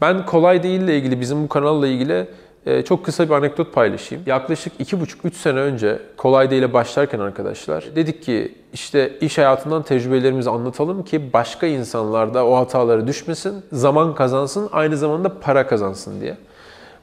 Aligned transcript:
Ben 0.00 0.26
kolay 0.26 0.62
değil 0.62 0.80
ile 0.80 0.98
ilgili, 0.98 1.20
bizim 1.20 1.44
bu 1.44 1.48
kanalla 1.48 1.86
ilgili 1.86 2.26
e, 2.66 2.82
çok 2.82 3.04
kısa 3.04 3.28
bir 3.28 3.34
anekdot 3.34 3.74
paylaşayım. 3.74 4.24
Yaklaşık 4.26 4.80
2,5-3 4.80 5.34
sene 5.34 5.58
önce 5.58 5.98
Kolay 6.16 6.58
ile 6.58 6.72
başlarken 6.72 7.18
arkadaşlar 7.18 7.84
dedik 7.96 8.22
ki 8.22 8.54
işte 8.72 9.18
iş 9.20 9.38
hayatından 9.38 9.82
tecrübelerimizi 9.82 10.50
anlatalım 10.50 11.02
ki 11.02 11.32
başka 11.32 11.66
insanlar 11.66 12.34
da 12.34 12.46
o 12.46 12.56
hatalara 12.56 13.06
düşmesin, 13.06 13.64
zaman 13.72 14.14
kazansın, 14.14 14.68
aynı 14.72 14.96
zamanda 14.96 15.40
para 15.40 15.66
kazansın 15.66 16.20
diye. 16.20 16.36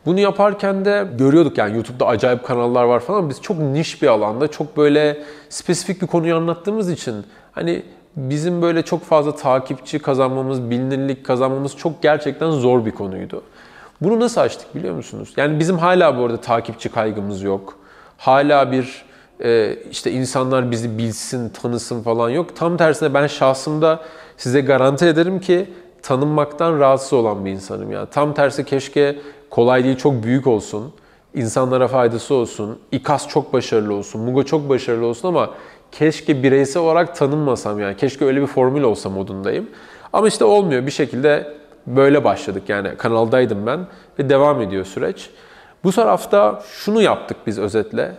Bunu 0.05 0.19
yaparken 0.19 0.85
de 0.85 1.07
görüyorduk 1.17 1.57
yani 1.57 1.75
YouTube'da 1.75 2.07
acayip 2.07 2.43
kanallar 2.43 2.83
var 2.83 2.99
falan. 2.99 3.29
Biz 3.29 3.41
çok 3.41 3.59
niş 3.59 4.01
bir 4.01 4.07
alanda, 4.07 4.47
çok 4.47 4.77
böyle 4.77 5.23
spesifik 5.49 6.01
bir 6.01 6.07
konuyu 6.07 6.35
anlattığımız 6.35 6.91
için 6.91 7.25
hani 7.51 7.83
bizim 8.15 8.61
böyle 8.61 8.81
çok 8.81 9.03
fazla 9.03 9.35
takipçi 9.35 9.99
kazanmamız, 9.99 10.69
bilinirlik 10.69 11.25
kazanmamız 11.25 11.77
çok 11.77 12.01
gerçekten 12.01 12.51
zor 12.51 12.85
bir 12.85 12.91
konuydu. 12.91 13.41
Bunu 14.01 14.19
nasıl 14.19 14.41
açtık 14.41 14.75
biliyor 14.75 14.95
musunuz? 14.95 15.33
Yani 15.37 15.59
bizim 15.59 15.77
hala 15.77 16.17
bu 16.17 16.23
arada 16.25 16.41
takipçi 16.41 16.89
kaygımız 16.89 17.41
yok. 17.41 17.77
Hala 18.17 18.71
bir 18.71 19.05
e, 19.43 19.75
işte 19.91 20.11
insanlar 20.11 20.71
bizi 20.71 20.97
bilsin, 20.97 21.49
tanısın 21.49 22.03
falan 22.03 22.29
yok. 22.29 22.55
Tam 22.55 22.77
tersine 22.77 23.13
ben 23.13 23.27
şahsımda 23.27 23.99
size 24.37 24.61
garanti 24.61 25.05
ederim 25.05 25.39
ki 25.39 25.69
tanınmaktan 26.01 26.79
rahatsız 26.79 27.13
olan 27.13 27.45
bir 27.45 27.51
insanım 27.51 27.91
ya. 27.91 28.05
Tam 28.05 28.33
tersi 28.33 28.65
keşke 28.65 29.19
kolay 29.49 29.83
değil 29.83 29.97
çok 29.97 30.23
büyük 30.23 30.47
olsun. 30.47 30.93
insanlara 31.33 31.87
faydası 31.87 32.33
olsun. 32.33 32.79
İKAS 32.91 33.27
çok 33.27 33.53
başarılı 33.53 33.93
olsun. 33.93 34.21
Mugo 34.21 34.43
çok 34.43 34.69
başarılı 34.69 35.05
olsun 35.05 35.27
ama 35.27 35.49
keşke 35.97 36.43
bireysel 36.43 36.83
olarak 36.83 37.15
tanınmasam 37.15 37.79
yani. 37.79 37.97
Keşke 37.97 38.25
öyle 38.25 38.41
bir 38.41 38.47
formül 38.47 38.83
olsa 38.83 39.09
modundayım. 39.09 39.69
Ama 40.13 40.27
işte 40.27 40.45
olmuyor. 40.45 40.85
Bir 40.85 40.91
şekilde 40.91 41.53
böyle 41.87 42.23
başladık 42.23 42.63
yani 42.67 42.97
kanaldaydım 42.97 43.65
ben 43.65 43.87
ve 44.19 44.29
devam 44.29 44.61
ediyor 44.61 44.85
süreç. 44.85 45.29
Bu 45.83 45.91
tarafta 45.91 46.63
şunu 46.71 47.01
yaptık 47.01 47.37
biz 47.47 47.59
özetle. 47.59 48.11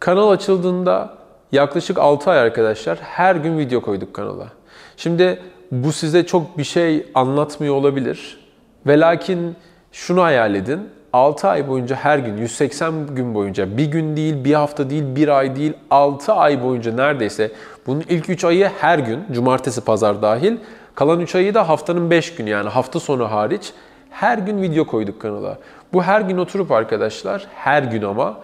Kanal 0.00 0.30
açıldığında 0.30 1.14
yaklaşık 1.52 1.98
6 1.98 2.30
ay 2.30 2.38
arkadaşlar 2.38 2.98
her 2.98 3.36
gün 3.36 3.58
video 3.58 3.80
koyduk 3.80 4.14
kanala. 4.14 4.48
Şimdi 4.96 5.42
bu 5.72 5.92
size 5.92 6.26
çok 6.26 6.58
bir 6.58 6.64
şey 6.64 7.06
anlatmıyor 7.14 7.74
olabilir. 7.74 8.40
Ve 8.86 9.00
lakin 9.00 9.56
şunu 9.92 10.22
hayal 10.22 10.54
edin. 10.54 10.88
6 11.12 11.48
ay 11.48 11.68
boyunca 11.68 11.96
her 11.96 12.18
gün 12.18 12.36
180 12.36 13.14
gün 13.14 13.34
boyunca 13.34 13.76
bir 13.76 13.84
gün 13.84 14.16
değil, 14.16 14.44
bir 14.44 14.54
hafta 14.54 14.90
değil, 14.90 15.04
bir 15.16 15.28
ay 15.28 15.56
değil 15.56 15.72
6 15.90 16.32
ay 16.32 16.62
boyunca 16.62 16.92
neredeyse 16.92 17.50
bunun 17.86 18.04
ilk 18.08 18.30
3 18.30 18.44
ayı 18.44 18.70
her 18.80 18.98
gün 18.98 19.24
cumartesi 19.32 19.80
pazar 19.80 20.22
dahil 20.22 20.56
kalan 20.94 21.20
3 21.20 21.34
ayı 21.34 21.54
da 21.54 21.68
haftanın 21.68 22.10
5 22.10 22.34
günü 22.34 22.50
yani 22.50 22.68
hafta 22.68 23.00
sonu 23.00 23.30
hariç 23.30 23.72
her 24.10 24.38
gün 24.38 24.62
video 24.62 24.86
koyduk 24.86 25.20
kanala. 25.20 25.58
Bu 25.92 26.02
her 26.02 26.20
gün 26.20 26.38
oturup 26.38 26.72
arkadaşlar 26.72 27.46
her 27.54 27.82
gün 27.82 28.02
ama 28.02 28.38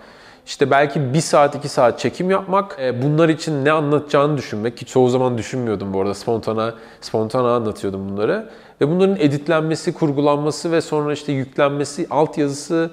işte 0.47 0.71
belki 0.71 1.15
1 1.15 1.21
saat 1.21 1.55
2 1.55 1.69
saat 1.69 1.99
çekim 1.99 2.31
yapmak, 2.31 2.77
e, 2.81 3.03
bunlar 3.03 3.29
için 3.29 3.65
ne 3.65 3.73
anlatacağını 3.73 4.39
düşünmek 4.39 4.77
ki 4.77 4.87
çoğu 4.87 5.09
zaman 5.09 5.39
düşünmüyordum 5.39 5.95
bu 5.95 6.01
arada 6.01 6.15
spontana 6.15 6.75
spontana 7.01 7.55
anlatıyordum 7.55 8.09
bunları. 8.09 8.49
Ve 8.81 8.91
bunların 8.91 9.17
editlenmesi, 9.17 9.95
kurgulanması 9.95 10.73
ve 10.73 10.81
sonra 10.81 11.13
işte 11.13 11.33
yüklenmesi, 11.33 12.07
altyazısı 12.11 12.91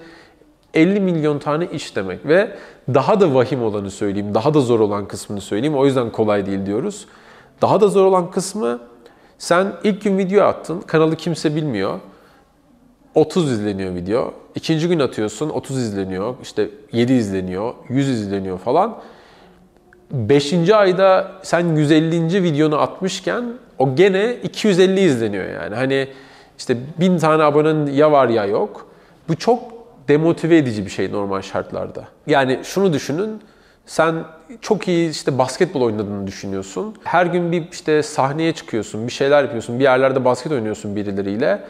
50 0.73 0.99
milyon 0.99 1.39
tane 1.39 1.65
iş 1.65 1.95
demek 1.95 2.25
ve 2.25 2.57
daha 2.93 3.21
da 3.21 3.33
vahim 3.33 3.63
olanı 3.63 3.91
söyleyeyim, 3.91 4.33
daha 4.33 4.53
da 4.53 4.61
zor 4.61 4.79
olan 4.79 5.07
kısmını 5.07 5.41
söyleyeyim. 5.41 5.77
O 5.77 5.85
yüzden 5.85 6.11
kolay 6.11 6.45
değil 6.45 6.65
diyoruz. 6.65 7.07
Daha 7.61 7.81
da 7.81 7.87
zor 7.87 8.05
olan 8.05 8.31
kısmı 8.31 8.79
sen 9.37 9.73
ilk 9.83 10.01
gün 10.01 10.17
video 10.17 10.45
attın, 10.45 10.81
kanalı 10.81 11.15
kimse 11.15 11.55
bilmiyor. 11.55 11.99
30 13.15 13.51
izleniyor 13.51 13.95
video. 13.95 14.33
İkinci 14.55 14.87
gün 14.87 14.99
atıyorsun 14.99 15.49
30 15.49 15.77
izleniyor, 15.77 16.35
işte 16.43 16.69
7 16.91 17.13
izleniyor, 17.13 17.73
100 17.89 18.09
izleniyor 18.09 18.57
falan. 18.59 18.97
5. 20.11 20.69
ayda 20.69 21.31
sen 21.43 21.75
150. 21.75 22.43
videonu 22.43 22.77
atmışken 22.77 23.43
o 23.79 23.95
gene 23.95 24.35
250 24.43 24.99
izleniyor 24.99 25.49
yani. 25.49 25.75
Hani 25.75 26.07
işte 26.57 26.77
1000 26.99 27.17
tane 27.17 27.43
abonen 27.43 27.85
ya 27.85 28.11
var 28.11 28.29
ya 28.29 28.45
yok. 28.45 28.87
Bu 29.29 29.35
çok 29.35 29.63
demotive 30.07 30.57
edici 30.57 30.85
bir 30.85 30.91
şey 30.91 31.11
normal 31.11 31.41
şartlarda. 31.41 32.03
Yani 32.27 32.59
şunu 32.63 32.93
düşünün. 32.93 33.41
Sen 33.85 34.15
çok 34.61 34.87
iyi 34.87 35.09
işte 35.09 35.37
basketbol 35.37 35.81
oynadığını 35.81 36.27
düşünüyorsun. 36.27 36.95
Her 37.03 37.25
gün 37.25 37.51
bir 37.51 37.63
işte 37.71 38.03
sahneye 38.03 38.53
çıkıyorsun, 38.53 39.07
bir 39.07 39.11
şeyler 39.11 39.43
yapıyorsun, 39.43 39.79
bir 39.79 39.83
yerlerde 39.83 40.25
basket 40.25 40.51
oynuyorsun 40.51 40.95
birileriyle 40.95 41.61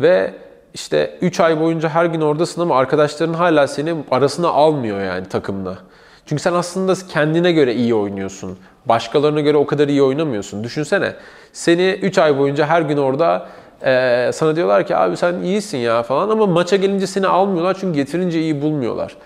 ve 0.00 0.34
işte 0.74 1.18
3 1.20 1.40
ay 1.40 1.60
boyunca 1.60 1.88
her 1.88 2.04
gün 2.04 2.20
oradasın 2.20 2.60
ama 2.60 2.76
arkadaşların 2.76 3.34
hala 3.34 3.66
seni 3.66 3.94
arasına 4.10 4.48
almıyor 4.48 5.00
yani 5.00 5.28
takımla. 5.28 5.78
Çünkü 6.26 6.42
sen 6.42 6.52
aslında 6.52 6.94
kendine 7.08 7.52
göre 7.52 7.74
iyi 7.74 7.94
oynuyorsun. 7.94 8.58
Başkalarına 8.86 9.40
göre 9.40 9.56
o 9.56 9.66
kadar 9.66 9.88
iyi 9.88 10.02
oynamıyorsun. 10.02 10.64
Düşünsene 10.64 11.12
seni 11.52 11.98
3 12.02 12.18
ay 12.18 12.38
boyunca 12.38 12.66
her 12.66 12.82
gün 12.82 12.96
orada 12.96 13.46
e, 13.84 14.30
sana 14.34 14.56
diyorlar 14.56 14.86
ki 14.86 14.96
abi 14.96 15.16
sen 15.16 15.42
iyisin 15.42 15.78
ya 15.78 16.02
falan 16.02 16.28
ama 16.28 16.46
maça 16.46 16.76
gelince 16.76 17.06
seni 17.06 17.26
almıyorlar 17.26 17.76
çünkü 17.80 17.94
getirince 17.94 18.40
iyi 18.40 18.62
bulmuyorlar. 18.62 19.16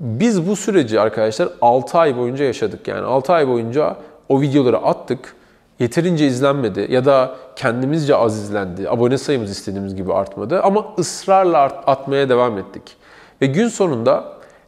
Biz 0.00 0.48
bu 0.48 0.56
süreci 0.56 1.00
arkadaşlar 1.00 1.48
6 1.60 1.98
ay 1.98 2.16
boyunca 2.16 2.44
yaşadık. 2.44 2.88
Yani 2.88 3.06
6 3.06 3.32
ay 3.32 3.48
boyunca 3.48 3.96
o 4.28 4.40
videoları 4.40 4.78
attık. 4.78 5.36
Yeterince 5.78 6.26
izlenmedi 6.26 6.86
ya 6.90 7.04
da 7.04 7.34
kendimizce 7.56 8.16
az 8.16 8.38
izlendi. 8.38 8.90
Abone 8.90 9.18
sayımız 9.18 9.50
istediğimiz 9.50 9.96
gibi 9.96 10.12
artmadı 10.14 10.62
ama 10.62 10.86
ısrarla 10.98 11.62
atmaya 11.62 12.28
devam 12.28 12.58
ettik. 12.58 12.82
Ve 13.42 13.46
gün 13.46 13.68
sonunda 13.68 14.24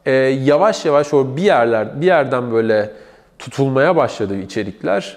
e, 0.06 0.12
yavaş 0.12 0.84
yavaş 0.84 1.14
o 1.14 1.36
bir 1.36 1.42
yerler 1.42 2.00
bir 2.00 2.06
yerden 2.06 2.52
böyle 2.52 2.92
tutulmaya 3.38 3.96
başladı 3.96 4.36
içerikler. 4.36 5.16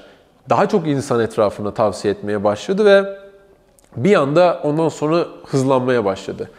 Daha 0.49 0.69
çok 0.69 0.87
insan 0.87 1.19
etrafına 1.19 1.73
tavsiye 1.73 2.13
etmeye 2.13 2.43
başladı 2.43 2.85
ve 2.85 3.05
bir 3.97 4.15
anda 4.15 4.59
ondan 4.63 4.89
sonra 4.89 5.25
hızlanmaya 5.45 6.05
başladı. 6.05 6.49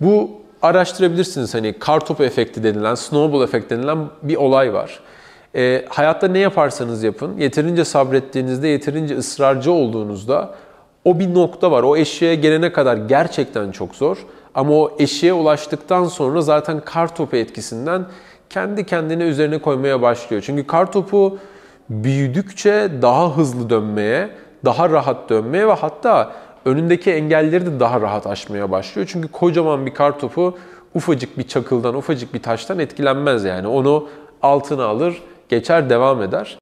Bu 0.00 0.30
araştırabilirsiniz 0.62 1.54
hani 1.54 1.78
kar 1.78 2.00
topu 2.00 2.24
efekti 2.24 2.64
denilen, 2.64 2.94
snowball 2.94 3.42
efekti 3.42 3.76
denilen 3.76 3.98
bir 4.22 4.36
olay 4.36 4.74
var. 4.74 5.00
E, 5.54 5.84
hayatta 5.88 6.28
ne 6.28 6.38
yaparsanız 6.38 7.02
yapın, 7.02 7.36
yeterince 7.38 7.84
sabrettiğinizde, 7.84 8.68
yeterince 8.68 9.16
ısrarcı 9.16 9.72
olduğunuzda 9.72 10.54
o 11.04 11.18
bir 11.18 11.34
nokta 11.34 11.70
var. 11.70 11.82
O 11.82 11.96
eşeğe 11.96 12.34
gelene 12.34 12.72
kadar 12.72 12.96
gerçekten 12.96 13.70
çok 13.70 13.94
zor. 13.94 14.26
Ama 14.54 14.72
o 14.72 14.96
eşeğe 14.98 15.32
ulaştıktan 15.32 16.04
sonra 16.04 16.40
zaten 16.40 16.80
kar 16.80 17.14
topu 17.14 17.36
etkisinden 17.36 18.06
kendi 18.50 18.86
kendine 18.86 19.22
üzerine 19.22 19.58
koymaya 19.58 20.02
başlıyor. 20.02 20.42
Çünkü 20.46 20.66
kar 20.66 20.92
topu 20.92 21.38
büyüdükçe 21.90 22.90
daha 23.02 23.36
hızlı 23.36 23.70
dönmeye, 23.70 24.30
daha 24.64 24.90
rahat 24.90 25.30
dönmeye 25.30 25.68
ve 25.68 25.72
hatta 25.72 26.32
önündeki 26.64 27.12
engelleri 27.12 27.66
de 27.66 27.80
daha 27.80 28.00
rahat 28.00 28.26
aşmaya 28.26 28.70
başlıyor. 28.70 29.08
Çünkü 29.12 29.28
kocaman 29.28 29.86
bir 29.86 29.94
kar 29.94 30.18
topu 30.18 30.58
ufacık 30.94 31.38
bir 31.38 31.48
çakıldan, 31.48 31.94
ufacık 31.94 32.34
bir 32.34 32.42
taştan 32.42 32.78
etkilenmez 32.78 33.44
yani. 33.44 33.66
Onu 33.66 34.08
altına 34.42 34.84
alır, 34.84 35.22
geçer, 35.48 35.90
devam 35.90 36.22
eder. 36.22 36.58